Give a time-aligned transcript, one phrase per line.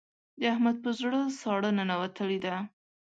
[0.39, 2.55] د احمد په زړه ساړه ننوتلې ده.